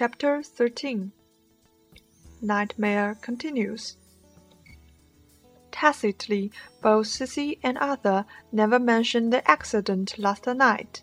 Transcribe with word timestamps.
Chapter 0.00 0.42
13 0.42 1.12
Nightmare 2.40 3.18
Continues 3.20 3.98
Tacitly, 5.70 6.50
both 6.80 7.06
Sissy 7.06 7.58
and 7.62 7.76
Arthur 7.76 8.24
never 8.50 8.78
mentioned 8.78 9.30
the 9.30 9.46
accident 9.46 10.18
last 10.18 10.46
night, 10.46 11.02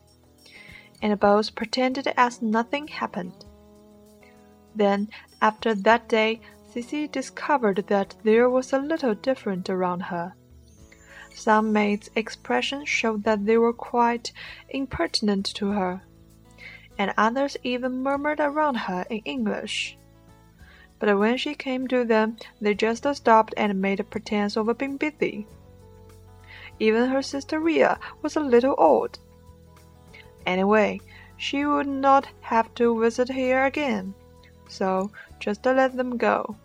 and 0.99 1.19
both 1.19 1.53
pretended 1.53 2.11
as 2.17 2.41
nothing 2.41 2.87
happened. 2.87 3.45
Then, 4.73 5.09
after 5.43 5.75
that 5.75 6.09
day, 6.09 6.41
Sissy 6.73 7.05
discovered 7.11 7.85
that 7.89 8.15
there 8.23 8.49
was 8.49 8.73
a 8.73 8.79
little 8.79 9.13
different 9.13 9.69
around 9.69 9.99
her. 10.09 10.33
Some 11.35 11.71
maids' 11.71 12.09
expressions 12.15 12.89
showed 12.89 13.25
that 13.25 13.45
they 13.45 13.59
were 13.59 13.73
quite 13.73 14.33
impertinent 14.69 15.45
to 15.53 15.67
her 15.67 16.01
and 16.97 17.13
others 17.17 17.57
even 17.63 18.03
murmured 18.03 18.39
around 18.39 18.75
her 18.75 19.05
in 19.09 19.19
English. 19.19 19.97
But 20.99 21.17
when 21.17 21.37
she 21.37 21.53
came 21.53 21.87
to 21.87 22.03
them, 22.03 22.37
they 22.59 22.73
just 22.73 23.05
stopped 23.15 23.53
and 23.55 23.81
made 23.81 23.99
a 23.99 24.03
pretense 24.03 24.57
of 24.57 24.75
being 24.77 24.97
busy. 24.97 25.47
Even 26.79 27.09
her 27.09 27.21
sister 27.21 27.59
Ria 27.59 27.99
was 28.21 28.35
a 28.35 28.39
little 28.39 28.75
odd. 28.77 29.19
Anyway, 30.45 31.01
she 31.35 31.65
would 31.65 31.87
not 31.87 32.27
have 32.41 32.73
to 32.75 32.99
visit 32.99 33.29
here 33.29 33.65
again, 33.65 34.13
so 34.67 35.11
just 35.39 35.65
let 35.65 35.95
them 35.95 36.17
go. 36.17 36.55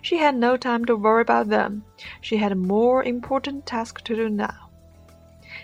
She 0.00 0.16
had 0.18 0.34
no 0.34 0.56
time 0.56 0.84
to 0.86 0.96
worry 0.96 1.22
about 1.22 1.48
them. 1.48 1.84
She 2.20 2.36
had 2.36 2.50
a 2.50 2.56
more 2.56 3.04
important 3.04 3.66
task 3.66 4.02
to 4.02 4.16
do 4.16 4.28
now. 4.28 4.70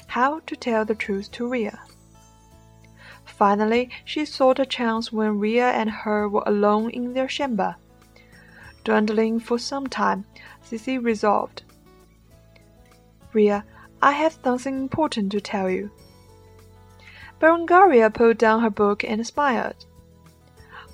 How 0.07 0.39
to 0.41 0.55
tell 0.55 0.85
the 0.85 0.95
truth 0.95 1.33
to 1.33 1.49
Ria. 1.49 1.81
Finally, 3.39 3.89
she 4.05 4.25
sought 4.25 4.59
a 4.59 4.67
chance 4.67 5.13
when 5.13 5.39
Ria 5.39 5.71
and 5.71 5.89
her 5.89 6.29
were 6.29 6.43
alone 6.45 6.91
in 6.91 7.13
their 7.13 7.29
chamber. 7.29 7.77
Dwelling 8.83 9.39
for 9.39 9.61
some 9.61 9.87
time, 9.87 10.25
Sissy 10.65 11.01
resolved. 11.01 11.63
Ria, 13.33 13.65
I 14.03 14.11
have 14.11 14.41
something 14.43 14.77
important 14.77 15.31
to 15.31 15.41
tell 15.41 15.71
you. 15.71 15.93
Berengaria 17.41 18.13
put 18.13 18.39
down 18.39 18.61
her 18.61 18.71
book 18.71 19.05
and 19.05 19.25
smiled. 19.25 19.87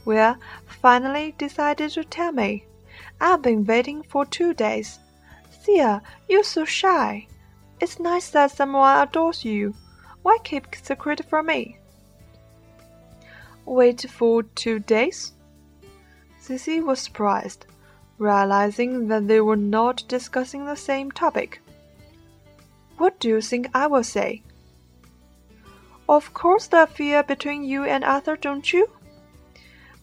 Well, 0.04 0.36
finally 0.66 1.34
decided 1.38 1.92
to 1.92 2.04
tell 2.04 2.32
me. 2.32 2.66
I've 3.22 3.40
been 3.40 3.64
waiting 3.64 4.02
for 4.02 4.26
two 4.26 4.52
days. 4.52 4.98
Thea, 5.62 6.02
you're 6.28 6.44
so 6.44 6.66
shy. 6.66 7.26
It's 7.80 7.98
nice 7.98 8.28
that 8.30 8.50
someone 8.50 9.00
adores 9.00 9.46
you. 9.46 9.74
Why 10.22 10.36
keep 10.44 10.74
secret 10.74 11.24
from 11.24 11.46
me? 11.46 11.78
Wait 13.66 14.02
for 14.10 14.42
two 14.42 14.78
days? 14.78 15.32
Sissy 16.40 16.84
was 16.84 17.00
surprised, 17.00 17.66
realizing 18.18 19.08
that 19.08 19.26
they 19.26 19.40
were 19.40 19.56
not 19.56 20.04
discussing 20.08 20.66
the 20.66 20.76
same 20.76 21.10
topic. 21.10 21.60
What 22.98 23.18
do 23.18 23.28
you 23.28 23.40
think 23.40 23.68
I 23.74 23.86
will 23.86 24.04
say? 24.04 24.42
Of 26.08 26.34
course, 26.34 26.66
the 26.66 26.82
affair 26.82 27.22
between 27.22 27.64
you 27.64 27.84
and 27.84 28.04
Arthur, 28.04 28.36
don't 28.36 28.70
you? 28.72 28.90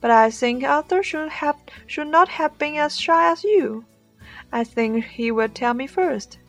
But 0.02 0.10
I 0.10 0.32
think 0.32 0.64
Arthur 0.64 1.04
should 1.04 1.30
have 1.30 1.58
should 1.86 2.08
not 2.08 2.28
have 2.28 2.58
been 2.58 2.76
as 2.78 3.00
shy 3.00 3.32
as 3.32 3.44
you. 3.44 3.86
I 4.52 4.64
think 4.64 5.06
he 5.06 5.32
will 5.32 5.50
tell 5.50 5.76
me 5.76 5.86
first. 5.86 6.40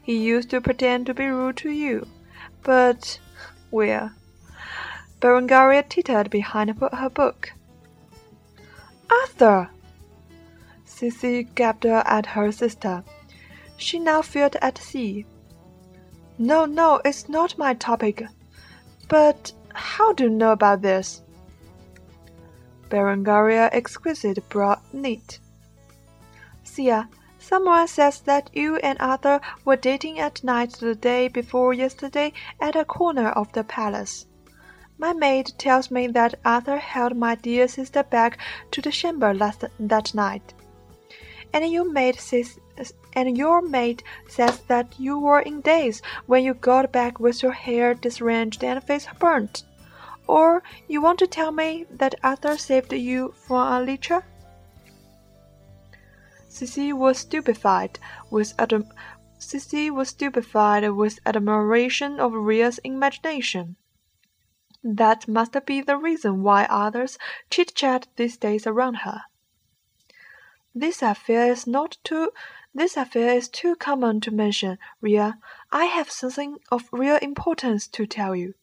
He 0.00 0.16
used 0.16 0.50
to 0.50 0.60
pretend 0.60 1.06
to 1.06 1.14
be 1.14 1.26
rude 1.26 1.56
to 1.58 1.70
you, 1.70 2.06
but 2.62 3.18
well, 3.72 4.12
Berengaria 5.24 5.82
tittered 5.88 6.28
behind 6.28 6.78
her 6.78 7.08
book. 7.08 7.54
Arthur! 9.10 9.70
Sissy 10.86 11.48
gaped 11.54 11.86
at 11.86 12.26
her 12.26 12.52
sister. 12.52 13.02
She 13.78 13.98
now 13.98 14.20
felt 14.20 14.54
at 14.60 14.76
sea. 14.76 15.24
No, 16.36 16.66
no, 16.66 17.00
it's 17.06 17.26
not 17.26 17.56
my 17.56 17.72
topic. 17.72 18.22
But 19.08 19.50
how 19.72 20.12
do 20.12 20.24
you 20.24 20.28
know 20.28 20.52
about 20.52 20.82
this? 20.82 21.22
Berengaria 22.90 23.70
exquisite 23.72 24.46
brow 24.50 24.82
knit. 24.92 25.38
Sia, 26.64 27.08
someone 27.38 27.88
says 27.88 28.20
that 28.20 28.50
you 28.52 28.76
and 28.76 29.00
Arthur 29.00 29.40
were 29.64 29.76
dating 29.76 30.18
at 30.18 30.44
night 30.44 30.72
the 30.72 30.94
day 30.94 31.28
before 31.28 31.72
yesterday 31.72 32.34
at 32.60 32.76
a 32.76 32.84
corner 32.84 33.30
of 33.30 33.50
the 33.52 33.64
palace. 33.64 34.26
My 34.96 35.12
maid 35.12 35.52
tells 35.58 35.90
me 35.90 36.06
that 36.08 36.38
Arthur 36.44 36.78
held 36.78 37.16
my 37.16 37.34
dear 37.34 37.68
sister 37.68 38.02
back 38.02 38.38
to 38.70 38.80
the 38.80 38.92
chamber 38.92 39.34
last 39.34 39.64
that 39.78 40.14
night, 40.14 40.54
and 41.52 41.70
your 41.70 41.90
maid 41.90 42.20
says 42.20 42.58
and 43.14 43.36
your 43.36 43.62
maid 43.62 44.02
says 44.28 44.60
that 44.68 44.98
you 44.98 45.18
were 45.18 45.40
in 45.40 45.60
daze 45.60 46.02
when 46.26 46.42
you 46.42 46.54
got 46.54 46.92
back 46.92 47.20
with 47.20 47.42
your 47.42 47.52
hair 47.52 47.94
disarranged 47.94 48.64
and 48.64 48.82
face 48.82 49.06
burnt. 49.18 49.62
Or 50.26 50.62
you 50.88 51.02
want 51.02 51.18
to 51.20 51.26
tell 51.26 51.52
me 51.52 51.86
that 51.90 52.14
Arthur 52.22 52.56
saved 52.56 52.92
you 52.92 53.32
from 53.36 53.72
a 53.72 53.80
lecher? 53.80 54.24
Sissy 56.48 56.92
was 56.92 57.18
stupefied 57.18 57.98
with 58.30 58.56
Sissy 59.38 59.90
was 59.90 60.08
stupefied 60.08 60.88
with 60.90 61.18
admiration 61.26 62.18
of 62.18 62.32
Ria's 62.32 62.78
imagination. 62.84 63.76
That 64.86 65.26
must 65.26 65.56
be 65.64 65.80
the 65.80 65.96
reason 65.96 66.42
why 66.42 66.66
others 66.68 67.16
chit 67.48 67.74
chat 67.74 68.06
these 68.16 68.36
days 68.36 68.66
around 68.66 68.96
her. 68.96 69.22
This 70.74 71.00
affair 71.00 71.50
is 71.50 71.66
not 71.66 71.96
too 72.04 72.32
this 72.74 72.96
affair 72.96 73.34
is 73.34 73.48
too 73.48 73.76
common 73.76 74.20
to 74.20 74.30
mention, 74.30 74.78
Ria. 75.00 75.38
I 75.72 75.86
have 75.86 76.10
something 76.10 76.58
of 76.70 76.90
real 76.92 77.16
importance 77.16 77.88
to 77.88 78.04
tell 78.04 78.36
you. 78.36 78.54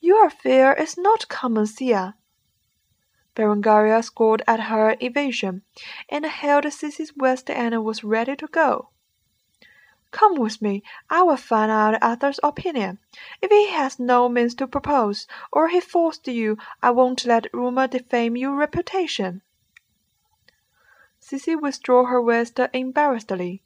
Your 0.00 0.26
affair 0.28 0.72
is 0.72 0.96
not 0.96 1.28
common, 1.28 1.66
Sia. 1.66 2.14
Berengaria 3.34 4.02
scored 4.02 4.42
at 4.46 4.60
her 4.60 4.96
evasion, 5.00 5.62
and 6.08 6.24
held 6.24 6.64
Sissy's 6.72 7.14
waist 7.14 7.50
and 7.50 7.84
was 7.84 8.02
ready 8.02 8.34
to 8.36 8.46
go. 8.46 8.90
Come 10.12 10.34
with 10.34 10.60
me. 10.60 10.82
I 11.08 11.22
will 11.22 11.36
find 11.36 11.70
out 11.70 12.02
Arthur's 12.02 12.40
opinion. 12.42 12.98
If 13.40 13.50
he 13.50 13.68
has 13.70 14.00
no 14.00 14.28
means 14.28 14.56
to 14.56 14.66
propose, 14.66 15.28
or 15.52 15.68
he 15.68 15.80
forced 15.80 16.26
you, 16.26 16.58
I 16.82 16.90
won't 16.90 17.24
let 17.24 17.52
rumor 17.54 17.86
defame 17.86 18.36
your 18.36 18.56
reputation. 18.56 19.42
Sissy 21.20 21.54
withdrew 21.54 22.06
her 22.06 22.20
waist 22.20 22.58
embarrassedly. 22.58 23.62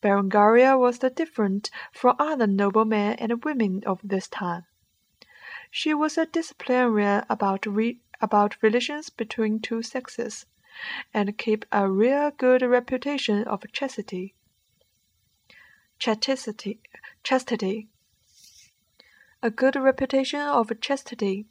Berengaria 0.00 0.78
was 0.78 0.98
different 0.98 1.70
from 1.92 2.16
other 2.18 2.46
noblemen 2.46 3.16
and 3.18 3.44
women 3.44 3.82
of 3.84 4.00
this 4.02 4.28
time. 4.28 4.64
She 5.70 5.92
was 5.92 6.16
a 6.16 6.24
disciplinarian 6.24 7.24
about 7.28 7.66
re 7.66 8.00
about 8.18 8.62
relations 8.62 9.10
between 9.10 9.60
two 9.60 9.82
sexes, 9.82 10.46
and 11.12 11.36
kept 11.36 11.66
a 11.70 11.86
real 11.90 12.30
good 12.30 12.62
reputation 12.62 13.44
of 13.44 13.70
chastity 13.72 14.34
chastity, 16.00 16.80
chastity. 17.22 17.86
A 19.42 19.50
good 19.50 19.76
reputation 19.76 20.40
of 20.40 20.72
chastity. 20.80 21.44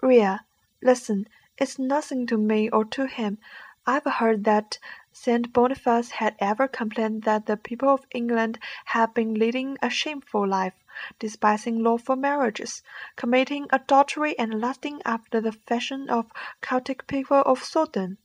Ria, 0.00 0.46
listen, 0.82 1.28
it's 1.58 1.78
nothing 1.78 2.26
to 2.26 2.38
me 2.38 2.70
or 2.70 2.86
to 2.86 3.06
him. 3.06 3.36
I've 3.86 4.06
heard 4.06 4.44
that 4.44 4.78
Saint 5.12 5.52
Boniface 5.52 6.12
had 6.12 6.34
ever 6.38 6.66
complained 6.66 7.24
that 7.24 7.44
the 7.44 7.58
people 7.58 7.90
of 7.90 8.06
England 8.14 8.58
have 8.86 9.12
been 9.12 9.34
leading 9.34 9.76
a 9.82 9.90
shameful 9.90 10.48
life, 10.48 10.72
despising 11.18 11.82
lawful 11.82 12.16
marriages, 12.16 12.82
committing 13.16 13.66
adultery, 13.70 14.38
and 14.38 14.62
lusting 14.62 15.02
after 15.04 15.42
the 15.42 15.52
fashion 15.52 16.08
of 16.08 16.32
Celtic 16.62 17.06
people 17.06 17.42
of 17.44 17.62
Southern. 17.62 18.16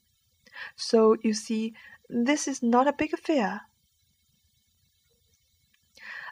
So 0.78 1.18
you 1.22 1.34
see, 1.34 1.74
this 2.10 2.48
is 2.48 2.64
not 2.64 2.88
a 2.88 2.94
big 2.94 3.14
affair. 3.14 3.64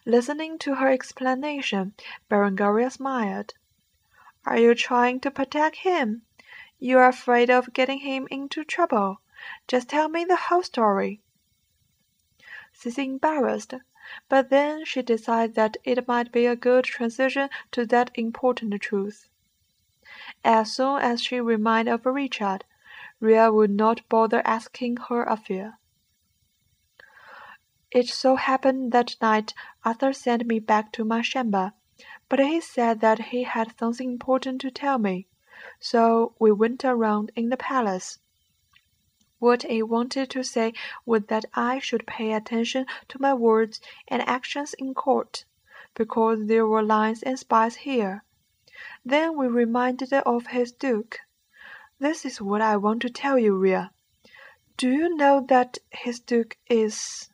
Listening 0.09 0.57
to 0.59 0.75
her 0.75 0.87
explanation, 0.87 1.93
Berengaria 2.29 2.89
smiled. 2.89 3.55
Are 4.45 4.57
you 4.57 4.73
trying 4.73 5.19
to 5.19 5.29
protect 5.29 5.79
him? 5.79 6.21
You 6.79 6.99
are 6.99 7.09
afraid 7.09 7.49
of 7.49 7.73
getting 7.73 7.99
him 7.99 8.25
into 8.31 8.63
trouble. 8.63 9.19
Just 9.67 9.89
tell 9.89 10.07
me 10.07 10.23
the 10.23 10.37
whole 10.37 10.63
story. 10.63 11.19
Sissy 12.73 13.03
embarrassed, 13.03 13.73
but 14.29 14.49
then 14.49 14.85
she 14.85 15.01
decided 15.01 15.55
that 15.55 15.75
it 15.83 16.07
might 16.07 16.31
be 16.31 16.45
a 16.45 16.55
good 16.55 16.85
transition 16.85 17.49
to 17.71 17.85
that 17.87 18.09
important 18.15 18.81
truth. 18.81 19.27
As 20.41 20.73
soon 20.73 21.01
as 21.01 21.21
she 21.21 21.41
reminded 21.41 21.91
of 21.91 22.05
Richard, 22.05 22.63
Ria 23.19 23.51
would 23.51 23.71
not 23.71 24.07
bother 24.07 24.41
asking 24.45 24.95
her 25.09 25.23
affair. 25.25 25.79
It 27.89 28.09
so 28.09 28.35
happened 28.35 28.91
that 28.91 29.15
night 29.21 29.53
Arthur 29.85 30.11
sent 30.11 30.45
me 30.45 30.59
back 30.59 30.91
to 30.91 31.05
my 31.05 31.21
chamber, 31.21 31.71
but 32.27 32.37
he 32.37 32.59
said 32.59 32.99
that 32.99 33.27
he 33.27 33.43
had 33.43 33.79
something 33.79 34.11
important 34.11 34.59
to 34.61 34.71
tell 34.71 34.97
me, 34.97 35.27
so 35.79 36.35
we 36.37 36.51
went 36.51 36.83
around 36.83 37.31
in 37.33 37.47
the 37.47 37.55
palace. 37.55 38.19
What 39.39 39.63
he 39.63 39.81
wanted 39.81 40.29
to 40.31 40.43
say 40.43 40.73
was 41.05 41.27
that 41.27 41.45
I 41.53 41.79
should 41.79 42.05
pay 42.05 42.33
attention 42.33 42.87
to 43.07 43.21
my 43.21 43.33
words 43.33 43.79
and 44.09 44.21
actions 44.27 44.73
in 44.73 44.93
court, 44.93 45.45
because 45.93 46.47
there 46.47 46.67
were 46.67 46.83
lions 46.83 47.23
and 47.23 47.39
spies 47.39 47.77
here. 47.77 48.25
Then 49.05 49.37
we 49.37 49.47
reminded 49.47 50.11
of 50.11 50.47
his 50.47 50.73
duke. 50.73 51.21
This 51.99 52.25
is 52.25 52.41
what 52.41 52.61
I 52.61 52.75
want 52.75 53.01
to 53.03 53.09
tell 53.09 53.39
you, 53.39 53.55
Ria. 53.55 53.91
Do 54.75 54.89
you 54.91 55.15
know 55.15 55.39
that 55.47 55.77
his 55.89 56.19
duke 56.19 56.57
is 56.69 57.29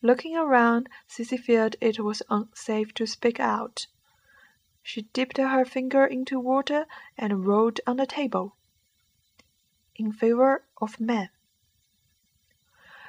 Looking 0.00 0.36
around, 0.36 0.88
Sissy 1.08 1.40
felt 1.40 1.74
it 1.80 1.98
was 1.98 2.22
unsafe 2.30 2.94
to 2.94 3.06
speak 3.06 3.40
out. 3.40 3.88
She 4.80 5.02
dipped 5.02 5.38
her 5.38 5.64
finger 5.64 6.06
into 6.06 6.38
water 6.38 6.86
and 7.16 7.44
wrote 7.44 7.80
on 7.84 7.96
the 7.96 8.06
table 8.06 8.54
in 9.96 10.12
favor 10.12 10.64
of 10.80 11.00
men. 11.00 11.30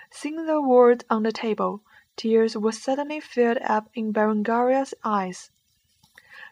Seeing 0.10 0.48
the 0.48 0.60
words 0.60 1.06
on 1.12 1.22
the 1.22 1.32
table, 1.32 1.84
tears 2.16 2.58
were 2.58 2.72
suddenly 2.72 3.20
filled 3.20 3.60
up 3.60 3.90
in 3.94 4.12
Berengaria's 4.12 4.96
eyes. 5.04 5.52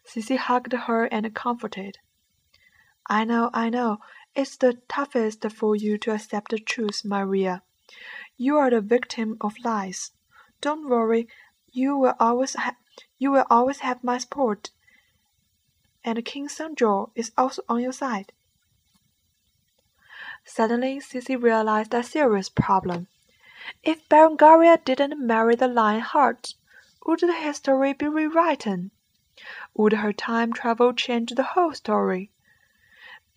Sissy 0.06 0.38
hugged 0.38 0.74
her 0.74 1.06
and 1.06 1.34
comforted. 1.34 1.98
I 3.07 3.25
know, 3.25 3.50
I 3.54 3.69
know. 3.69 3.98
It's 4.36 4.56
the 4.56 4.80
toughest 4.88 5.50
for 5.50 5.75
you 5.75 5.98
to 5.98 6.13
accept 6.13 6.51
the 6.51 6.60
truth, 6.60 7.01
Maria. 7.04 7.63
You 8.38 8.57
are 8.57 8.69
the 8.69 8.81
victim 8.81 9.38
of 9.42 9.56
lies. 9.63 10.12
Don't 10.59 10.89
worry. 10.89 11.27
You 11.71 11.98
will 11.98 12.15
always 12.19 12.56
have 12.56 12.75
you 13.19 13.31
will 13.31 13.45
always 13.50 13.80
have 13.80 14.04
my 14.04 14.18
support. 14.18 14.71
And 16.04 16.24
King 16.25 16.50
Sancho 16.50 17.12
is 17.15 17.31
also 17.38 17.62
on 17.69 17.81
your 17.81 17.92
side. 17.92 18.33
Suddenly 20.45 21.00
Sissy 21.00 21.36
realized 21.39 21.94
a 21.94 22.01
serious 22.01 22.50
problem. 22.50 23.07
If 23.83 24.07
Berengaria 24.07 24.83
didn't 24.83 25.19
marry 25.19 25.56
the 25.56 25.68
lion 25.68 26.01
heart, 26.01 26.56
would 27.06 27.19
the 27.19 27.33
history 27.33 27.94
be 27.94 28.07
rewritten? 28.07 28.92
Would 29.75 29.94
her 29.94 30.13
time 30.13 30.53
travel 30.53 30.94
change 30.94 31.31
the 31.31 31.44
whole 31.44 31.74
story? 31.74 32.31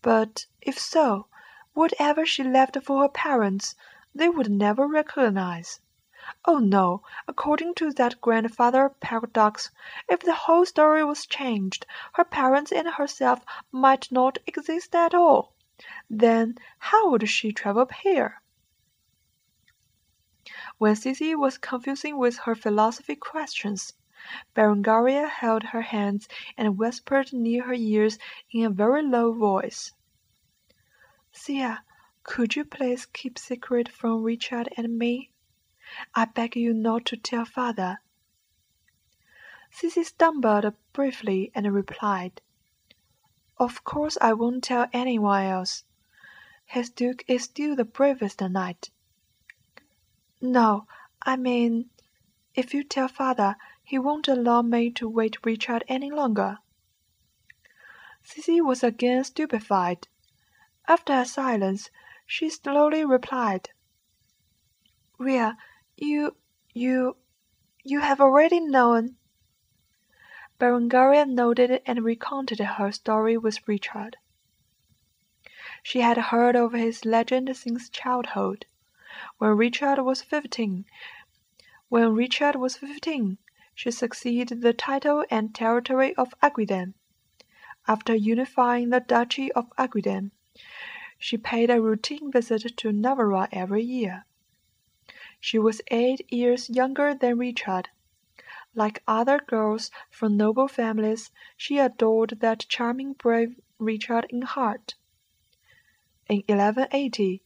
But 0.03 0.47
if 0.63 0.79
so, 0.79 1.27
whatever 1.75 2.25
she 2.25 2.43
left 2.45 2.77
for 2.83 3.03
her 3.03 3.09
parents, 3.09 3.75
they 4.15 4.29
would 4.29 4.51
never 4.51 4.87
recognize. 4.87 5.81
Oh 6.45 6.59
no, 6.59 7.03
according 7.27 7.75
to 7.75 7.93
that 7.95 8.21
grandfather 8.21 8.89
paradox, 8.89 9.73
if 10.09 10.21
the 10.21 10.35
whole 10.35 10.65
story 10.65 11.05
was 11.05 11.27
changed, 11.27 11.87
her 12.13 12.25
parents 12.25 12.71
and 12.71 12.87
herself 12.87 13.45
might 13.73 14.13
not 14.13 14.39
exist 14.47 14.95
at 14.95 15.13
all. 15.13 15.55
Then 16.09 16.57
how 16.79 17.11
would 17.11 17.29
she 17.29 17.51
travel 17.51 17.89
here? 18.03 18.41
When 20.79 20.95
Sissy 20.95 21.35
was 21.35 21.59
confusing 21.59 22.17
with 22.17 22.39
her 22.39 22.55
philosophy 22.55 23.17
questions, 23.17 23.95
Berengaria 24.55 25.29
held 25.29 25.65
her 25.65 25.83
hands 25.83 26.29
and 26.57 26.79
whispered 26.79 27.33
near 27.33 27.65
her 27.65 27.75
ears 27.75 28.19
in 28.53 28.67
a 28.67 28.71
very 28.71 29.03
low 29.03 29.33
voice. 29.33 29.93
Sia, 31.33 31.83
could 32.23 32.55
you 32.55 32.65
please 32.65 33.07
keep 33.07 33.39
secret 33.39 33.89
from 33.89 34.23
Richard 34.23 34.69
and 34.77 34.99
me? 34.99 35.31
I 36.15 36.25
beg 36.25 36.57
you 36.57 36.73
not 36.73 37.05
to 37.07 37.17
tell 37.17 37.45
father. 37.45 38.01
Sissy 39.73 40.05
stumbled 40.05 40.75
briefly 40.93 41.53
and 41.55 41.73
replied. 41.73 42.41
Of 43.59 43.85
course 43.85 44.17
I 44.21 44.33
won't 44.33 44.65
tell 44.65 44.89
anyone 44.93 45.45
else. 45.45 45.85
His 46.65 46.91
duke 46.91 47.25
is 47.29 47.45
still 47.45 47.77
the 47.77 47.85
bravest 47.85 48.41
knight. 48.41 48.91
No, 50.41 50.87
I 51.23 51.37
mean, 51.37 51.91
if 52.55 52.73
you 52.73 52.83
tell 52.83 53.09
father, 53.09 53.57
he 53.83 53.99
won't 53.99 54.29
allow 54.29 54.63
me 54.63 54.91
to 54.93 55.09
wait 55.09 55.45
Richard 55.45 55.85
any 55.89 56.11
longer. 56.11 56.59
Sissy 58.25 58.61
was 58.65 58.83
again 58.83 59.25
stupefied. 59.25 60.09
After 60.87 61.13
a 61.13 61.25
silence, 61.25 61.91
she 62.27 62.49
slowly 62.49 63.05
replied, 63.05 63.71
Ria, 65.19 65.59
you, 66.01 66.35
you, 66.73 67.17
you 67.85 68.01
have 68.01 68.21
already 68.21 68.61
known 68.61 69.17
Berengaria 70.59 71.27
nodded 71.27 71.81
and 71.87 72.05
recounted 72.05 72.59
her 72.59 72.93
story 72.93 73.37
with 73.37 73.67
Richard. 73.69 74.17
She 75.83 76.01
had 76.01 76.19
heard 76.19 76.57
of 76.57 76.73
his 76.73 77.05
legend 77.05 77.55
since 77.57 77.89
childhood. 77.89 78.67
When 79.39 79.57
Richard 79.57 79.99
was 80.03 80.23
fifteen, 80.23 80.85
when 81.89 82.15
Richard 82.15 82.57
was 82.57 82.77
fifteen, 82.77 83.39
she 83.75 83.91
succeeded 83.91 84.61
the 84.61 84.75
title 84.75 85.25
and 85.31 85.55
territory 85.55 86.15
of 86.17 86.35
Aquitaine. 86.43 86.95
After 87.89 88.15
unifying 88.15 88.91
the 88.91 89.01
Duchy 89.01 89.51
of 89.53 89.73
Aquitaine, 89.79 90.33
she 91.19 91.39
paid 91.39 91.71
a 91.71 91.81
routine 91.81 92.31
visit 92.31 92.77
to 92.77 92.93
Navarre 92.93 93.49
every 93.51 93.83
year. 93.83 94.27
She 95.43 95.59
was 95.59 95.81
eight 95.91 96.31
years 96.31 96.69
younger 96.69 97.15
than 97.15 97.39
Richard. 97.39 97.89
Like 98.75 99.03
other 99.09 99.39
girls 99.39 99.91
from 100.11 100.37
noble 100.37 100.69
families, 100.69 101.33
she 101.57 101.79
adored 101.79 102.41
that 102.41 102.67
charming 102.69 103.15
brave 103.15 103.59
Richard 103.79 104.27
in 104.29 104.43
heart. 104.43 104.97
In 106.29 106.45
1180, 106.47 107.43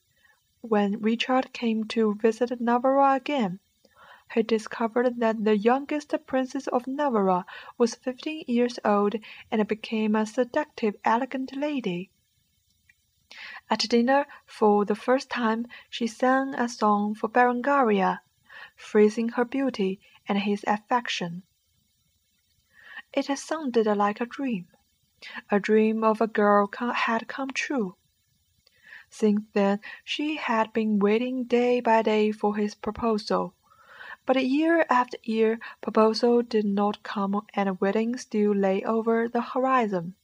when 0.61 1.01
Richard 1.01 1.53
came 1.53 1.85
to 1.85 2.17
visit 2.17 2.61
Navarre 2.61 3.15
again, 3.15 3.61
he 4.35 4.43
discovered 4.43 5.21
that 5.21 5.45
the 5.45 5.57
youngest 5.57 6.13
princess 6.27 6.67
of 6.67 6.89
Navarre 6.89 7.45
was 7.79 7.95
fifteen 7.95 8.43
years 8.49 8.81
old 8.85 9.15
and 9.53 9.69
became 9.69 10.17
a 10.17 10.27
seductive, 10.27 10.97
elegant 11.05 11.55
lady. 11.55 12.11
At 13.75 13.89
dinner, 13.89 14.25
for 14.47 14.85
the 14.85 14.95
first 14.95 15.29
time, 15.31 15.67
she 15.91 16.07
sang 16.07 16.55
a 16.55 16.69
song 16.69 17.17
for 17.17 17.27
Berengaria, 17.27 18.21
praising 18.79 19.31
her 19.31 19.45
beauty 19.45 19.99
and 20.29 20.39
his 20.39 20.65
affection. 20.69 21.43
It 23.13 23.27
sounded 23.37 23.87
like 23.89 24.21
a 24.21 24.27
dream. 24.27 24.69
A 25.51 25.59
dream 25.59 26.05
of 26.05 26.21
a 26.21 26.29
girl 26.29 26.71
had 26.79 27.27
come 27.27 27.51
true. 27.51 27.97
Since 29.11 29.43
then 29.55 29.81
she 30.05 30.37
had 30.37 30.73
been 30.73 31.01
waiting 31.01 31.43
day 31.43 31.81
by 31.81 32.03
day 32.03 32.31
for 32.31 32.55
his 32.55 32.77
proposal. 32.77 33.55
But 34.25 34.37
year 34.47 34.87
after 34.89 35.19
year 35.25 35.59
proposal 35.81 36.43
did 36.43 36.65
not 36.65 37.03
come 37.03 37.45
and 37.55 37.81
wedding 37.81 38.19
still 38.19 38.55
lay 38.55 38.85
over 38.85 39.29
the 39.29 39.43
horizon. 39.43 40.15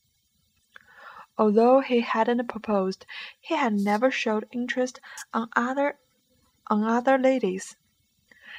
Although 1.41 1.81
he 1.81 2.01
hadn't 2.01 2.49
proposed, 2.49 3.07
he 3.41 3.55
had 3.57 3.73
never 3.73 4.11
showed 4.11 4.47
interest 4.53 5.01
on 5.33 5.49
other 5.57 5.99
on 6.67 6.85
other 6.85 7.17
ladies. 7.17 7.77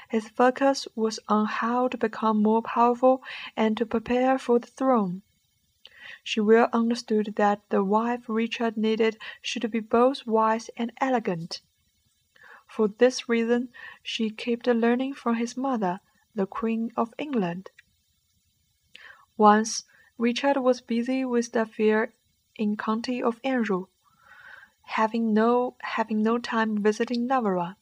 His 0.10 0.30
focus 0.30 0.88
was 0.96 1.20
on 1.28 1.46
how 1.46 1.90
to 1.90 1.96
become 1.96 2.42
more 2.42 2.64
powerful 2.64 3.22
and 3.56 3.78
to 3.78 3.86
prepare 3.86 4.40
for 4.40 4.58
the 4.58 4.66
throne. 4.66 5.22
She 6.24 6.40
well 6.40 6.70
understood 6.74 7.36
that 7.36 7.62
the 7.70 7.84
wife 7.84 8.24
Richard 8.28 8.78
needed 8.78 9.20
should 9.44 9.70
be 9.70 9.80
both 9.80 10.26
wise 10.26 10.72
and 10.76 10.92
elegant. 11.00 11.62
For 12.66 12.88
this 12.88 13.30
reason 13.30 13.70
she 14.02 14.32
kept 14.32 14.66
learning 14.66 15.14
from 15.14 15.36
his 15.36 15.56
mother, 15.56 16.00
the 16.34 16.48
Queen 16.48 16.92
of 16.98 17.14
England. 17.20 17.70
Once 19.38 19.84
Richard 20.18 20.58
was 20.58 20.82
busy 20.82 21.24
with 21.24 21.52
the 21.52 21.62
affair 21.62 22.16
in 22.62 22.78
county 22.78 23.24
of 23.24 23.42
Anjou, 23.44 23.88
having 24.84 25.34
no 25.34 25.76
having 25.82 26.22
no 26.22 26.38
time 26.38 26.84
visiting 26.84 27.26
Navarre. 27.26 27.76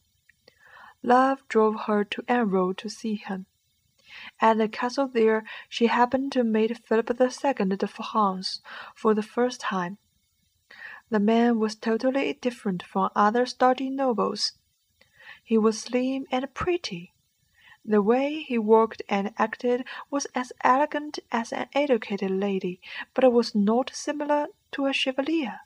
Love 1.04 1.46
drove 1.50 1.82
her 1.82 2.06
to 2.06 2.24
Anjou 2.30 2.74
to 2.76 2.90
see 2.90 3.16
him. 3.16 3.46
At 4.40 4.58
the 4.58 4.70
castle 4.70 5.08
there 5.08 5.44
she 5.68 5.88
happened 5.88 6.32
to 6.32 6.44
meet 6.46 6.86
Philip 6.86 7.12
II 7.12 7.76
de 7.76 7.88
France 7.88 8.62
for 8.96 9.14
the 9.14 9.22
first 9.22 9.60
time. 9.60 9.98
The 11.10 11.20
man 11.20 11.60
was 11.60 11.76
totally 11.76 12.34
different 12.34 12.82
from 12.82 13.10
other 13.16 13.46
sturdy 13.46 13.90
nobles. 13.90 14.54
He 15.44 15.58
was 15.58 15.80
slim 15.80 16.26
and 16.32 16.54
pretty. 16.54 17.14
The 17.90 18.04
way 18.04 18.44
he 18.44 18.60
walked 18.60 19.02
and 19.10 19.34
acted 19.40 19.84
was 20.12 20.28
as 20.36 20.54
elegant 20.64 21.18
as 21.32 21.52
an 21.52 21.70
educated 21.74 22.30
lady, 22.30 22.80
but 23.16 23.24
it 23.24 23.32
was 23.32 23.56
not 23.56 23.90
similar 23.96 24.50
to 24.74 24.86
a 24.86 24.94
chevalier. 24.94 25.62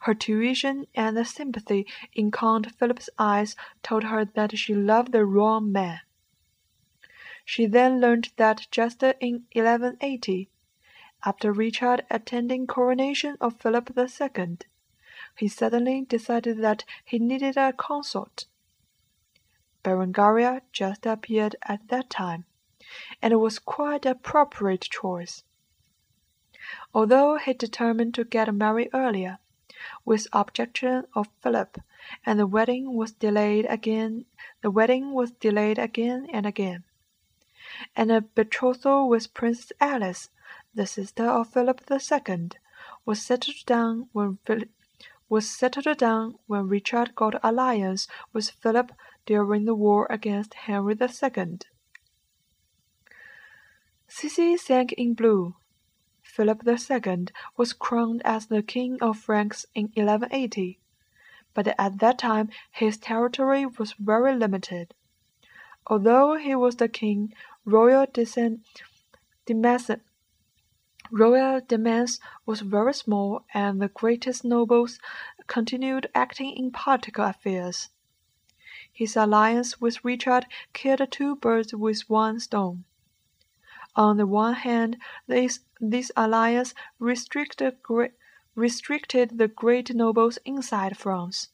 Her 0.00 0.14
tuition 0.14 0.88
and 0.96 1.16
the 1.16 1.24
sympathy 1.24 1.86
in 2.14 2.32
Count 2.32 2.74
Philip's 2.74 3.08
eyes 3.16 3.54
told 3.84 4.02
her 4.02 4.24
that 4.24 4.58
she 4.58 4.74
loved 4.74 5.12
the 5.12 5.24
wrong 5.24 5.70
man. 5.70 6.00
She 7.44 7.66
then 7.66 8.00
learned 8.00 8.30
that 8.34 8.66
just 8.72 9.04
in 9.04 9.46
1180, 9.52 10.50
after 11.24 11.52
Richard 11.52 12.04
attending 12.10 12.66
coronation 12.66 13.36
of 13.40 13.60
Philip 13.60 13.96
II, 13.96 14.58
he 15.36 15.46
suddenly 15.46 16.04
decided 16.04 16.58
that 16.58 16.84
he 17.04 17.20
needed 17.20 17.56
a 17.56 17.72
consort. 17.72 18.46
Berengaria 19.82 20.62
just 20.72 21.06
appeared 21.06 21.56
at 21.62 21.88
that 21.88 22.08
time, 22.08 22.44
and 23.20 23.32
it 23.32 23.36
was 23.36 23.58
quite 23.58 24.06
a 24.06 24.10
appropriate 24.10 24.82
choice. 24.82 25.42
Although 26.94 27.38
he 27.38 27.52
determined 27.52 28.14
to 28.14 28.24
get 28.24 28.54
married 28.54 28.90
earlier, 28.94 29.38
with 30.04 30.28
objection 30.32 31.06
of 31.14 31.28
Philip, 31.40 31.78
and 32.24 32.38
the 32.38 32.46
wedding 32.46 32.94
was 32.94 33.12
delayed 33.12 33.66
again 33.68 34.26
the 34.60 34.70
wedding 34.70 35.12
was 35.12 35.32
delayed 35.32 35.78
again 35.78 36.28
and 36.32 36.46
again. 36.46 36.84
And 37.96 38.12
a 38.12 38.20
betrothal 38.20 39.08
with 39.08 39.34
Princess 39.34 39.72
Alice, 39.80 40.30
the 40.72 40.86
sister 40.86 41.24
of 41.24 41.52
Philip 41.52 41.82
II, 41.90 42.50
was 43.04 43.20
settled 43.20 43.66
down 43.66 44.08
when 44.12 44.38
Philip 44.44 44.70
was 45.28 45.50
settled 45.50 45.96
down 45.96 46.38
when 46.46 46.68
Richard 46.68 47.14
got 47.14 47.40
alliance 47.42 48.06
with 48.32 48.50
Philip 48.50 48.92
during 49.26 49.64
the 49.64 49.74
war 49.74 50.06
against 50.10 50.54
Henry 50.54 50.94
II. 51.00 51.58
Sissy 54.08 54.58
sank 54.58 54.92
in 54.92 55.14
blue. 55.14 55.56
Philip 56.22 56.62
II 56.66 57.26
was 57.56 57.72
crowned 57.72 58.22
as 58.24 58.46
the 58.46 58.62
King 58.62 58.98
of 59.02 59.18
France 59.18 59.66
in 59.74 59.84
1180, 59.94 60.78
but 61.54 61.68
at 61.78 61.98
that 61.98 62.18
time 62.18 62.50
his 62.70 62.96
territory 62.96 63.66
was 63.66 63.92
very 63.98 64.34
limited. 64.34 64.94
Although 65.86 66.36
he 66.36 66.54
was 66.54 66.76
the 66.76 66.88
king, 66.88 67.34
royal 67.64 68.06
descent, 68.12 68.60
royal 71.10 71.60
demands 71.66 72.20
was 72.46 72.60
very 72.60 72.94
small, 72.94 73.44
and 73.52 73.82
the 73.82 73.88
greatest 73.88 74.44
nobles 74.44 74.98
continued 75.46 76.06
acting 76.14 76.56
in 76.56 76.70
political 76.70 77.24
affairs. 77.24 77.90
His 78.94 79.16
alliance 79.16 79.80
with 79.80 80.04
Richard 80.04 80.44
killed 80.74 81.10
two 81.10 81.34
birds 81.36 81.74
with 81.74 82.10
one 82.10 82.38
stone. 82.40 82.84
On 83.96 84.18
the 84.18 84.26
one 84.26 84.52
hand, 84.52 84.98
this, 85.26 85.60
this 85.80 86.12
alliance 86.14 86.74
restricted, 86.98 87.78
restricted 88.54 89.38
the 89.38 89.48
great 89.48 89.94
nobles 89.94 90.38
inside 90.44 90.98
France. 90.98 91.48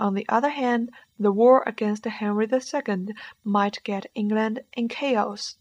On 0.00 0.14
the 0.14 0.28
other 0.28 0.48
hand, 0.50 0.90
the 1.16 1.30
war 1.30 1.62
against 1.64 2.04
Henry 2.04 2.48
II 2.52 3.14
might 3.44 3.82
get 3.84 4.10
England 4.16 4.64
in 4.72 4.88
chaos. 4.88 5.56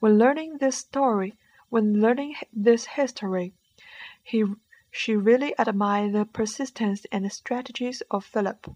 When 0.00 0.18
learning 0.18 0.58
this 0.58 0.78
story, 0.78 1.38
when 1.68 2.00
learning 2.00 2.34
this 2.52 2.84
history, 2.86 3.54
he, 4.24 4.44
she 4.90 5.14
really 5.14 5.54
admired 5.56 6.14
the 6.14 6.24
persistence 6.24 7.06
and 7.12 7.32
strategies 7.32 8.02
of 8.10 8.24
Philip. 8.24 8.66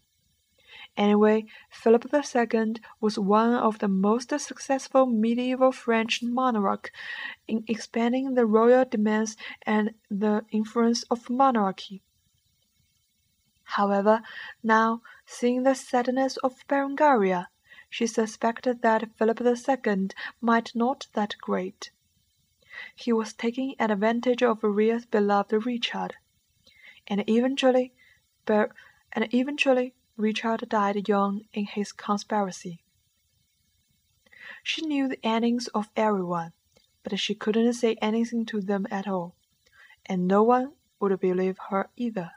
Anyway, 0.97 1.45
Philip 1.71 2.07
II 2.15 2.77
was 3.01 3.19
one 3.19 3.53
of 3.53 3.81
the 3.81 3.89
most 3.89 4.31
successful 4.39 5.07
medieval 5.07 5.73
French 5.73 6.23
monarchs 6.23 6.91
in 7.49 7.65
expanding 7.67 8.35
the 8.35 8.47
royal 8.47 8.85
demands 8.85 9.37
and 9.63 9.95
the 10.09 10.45
influence 10.53 11.03
of 11.05 11.29
monarchy. 11.29 12.01
However, 13.65 14.23
now, 14.63 15.03
seeing 15.27 15.65
the 15.65 15.75
sadness 15.75 16.37
of 16.39 16.65
Berengaria, 16.69 17.49
she 17.91 18.07
suspected 18.07 18.83
that 18.83 19.17
Philip 19.17 19.41
II 19.41 20.09
might 20.41 20.77
not 20.77 21.09
that 21.15 21.35
great. 21.41 21.91
He 22.95 23.13
was 23.13 23.33
taking 23.33 23.75
advantage 23.81 24.45
of 24.45 24.63
Maria's 24.63 25.07
beloved 25.07 25.67
Richard, 25.67 26.15
and 27.09 27.25
eventually, 27.29 27.95
Ber- 28.47 28.75
and 29.13 29.33
eventually 29.35 29.95
Richard 30.17 30.69
died 30.69 31.09
young 31.09 31.43
in 31.53 31.67
his 31.67 31.91
conspiracy. 31.91 32.81
She 34.63 34.87
knew 34.87 35.09
the 35.09 35.19
endings 35.27 35.67
of 35.69 35.91
everyone, 35.97 36.53
but 37.03 37.19
she 37.19 37.35
couldn't 37.35 37.73
say 37.73 37.97
anything 38.01 38.47
to 38.47 38.61
them 38.61 38.87
at 38.93 39.09
all, 39.09 39.35
and 40.07 40.29
no 40.29 40.45
one 40.45 40.75
would 41.01 41.19
believe 41.19 41.59
her 41.71 41.91
either. 41.97 42.31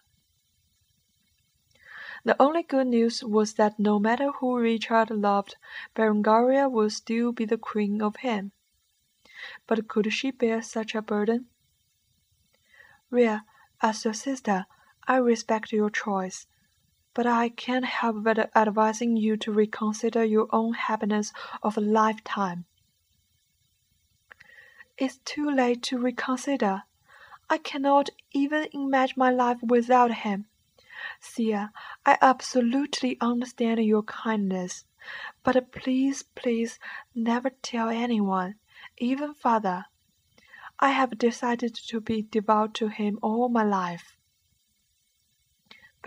The 2.23 2.35
only 2.41 2.63
good 2.63 2.87
news 2.87 3.23
was 3.23 3.53
that 3.53 3.77
no 3.77 3.99
matter 3.99 4.31
who 4.31 4.57
Richard 4.57 5.11
loved, 5.11 5.55
Berengaria 5.93 6.67
would 6.67 6.91
still 6.93 7.31
be 7.31 7.45
the 7.45 7.59
queen 7.59 8.01
of 8.01 8.17
him. 8.17 8.53
But 9.67 9.87
could 9.87 10.11
she 10.11 10.31
bear 10.31 10.63
such 10.63 10.95
a 10.95 11.01
burden? 11.03 11.45
Ria, 13.11 13.45
as 13.81 14.03
your 14.03 14.15
sister, 14.15 14.65
I 15.07 15.17
respect 15.17 15.71
your 15.71 15.91
choice 15.91 16.47
but 17.17 17.25
I 17.25 17.49
can't 17.49 17.83
help 17.83 18.21
but 18.21 18.51
advising 18.55 19.17
you 19.17 19.37
to 19.37 19.51
reconsider 19.51 20.23
your 20.23 20.47
own 20.51 20.75
happiness 20.75 21.33
of 21.63 21.75
a 21.75 21.81
lifetime. 21.81 22.65
It's 24.99 25.17
too 25.25 25.49
late 25.49 25.81
to 25.89 25.97
reconsider. 25.97 26.83
I 27.49 27.57
cannot 27.57 28.11
even 28.33 28.67
imagine 28.71 29.15
my 29.17 29.31
life 29.31 29.57
without 29.63 30.11
him. 30.11 30.45
Sia, 31.19 31.71
I 32.05 32.19
absolutely 32.21 33.17
understand 33.19 33.83
your 33.83 34.03
kindness, 34.03 34.85
but 35.41 35.71
please, 35.71 36.21
please 36.21 36.77
never 37.15 37.49
tell 37.49 37.89
anyone, 37.89 38.59
even 38.99 39.33
father. 39.33 39.85
I 40.79 40.91
have 40.91 41.17
decided 41.17 41.73
to 41.73 41.99
be 41.99 42.21
devout 42.21 42.75
to 42.75 42.89
him 42.89 43.17
all 43.23 43.49
my 43.49 43.63
life. 43.63 44.16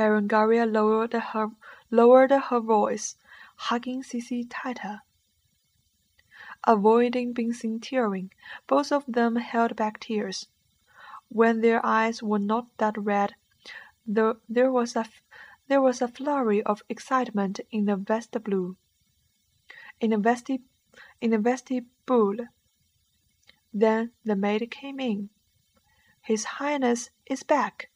Berengaria 0.01 0.65
lowered 0.65 1.13
her, 1.13 1.51
lowered 1.91 2.31
her 2.31 2.61
voice, 2.61 3.17
hugging 3.57 4.03
Sissy 4.03 4.47
tighter. 4.49 5.03
Avoiding 6.67 7.53
seen 7.53 7.81
tearing, 7.81 8.33
both 8.67 8.93
of 8.93 9.05
them 9.07 9.37
held 9.37 9.77
back 9.77 10.01
tears. 10.01 10.49
When 11.29 11.61
their 11.61 11.85
eyes 11.85 12.23
were 12.23 12.39
not 12.39 12.75
that 12.79 12.97
red, 12.97 13.35
there, 14.07 14.37
there 14.49 14.73
was 14.73 14.97
a 14.97 15.05
there 15.69 15.83
was 15.83 16.01
a 16.01 16.09
flurry 16.09 16.63
of 16.63 16.83
excitement 16.89 17.61
in 17.71 17.85
the 17.85 17.97
vestibule. 17.97 18.77
In 20.01 20.13
the 20.13 20.17
vesti 20.17 20.63
in 21.21 21.31
the 21.31 21.39
vestibule. 21.39 22.49
Then 23.71 24.13
the 24.25 24.35
maid 24.35 24.71
came 24.71 24.99
in. 24.99 25.29
His 26.23 26.57
Highness 26.57 27.11
is 27.27 27.43
back, 27.43 27.90